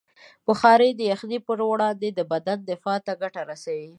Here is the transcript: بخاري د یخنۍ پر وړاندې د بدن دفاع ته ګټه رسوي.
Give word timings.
بخاري 0.47 0.89
د 0.95 1.01
یخنۍ 1.11 1.39
پر 1.47 1.57
وړاندې 1.69 2.07
د 2.13 2.19
بدن 2.31 2.57
دفاع 2.71 2.97
ته 3.05 3.13
ګټه 3.21 3.41
رسوي. 3.51 3.89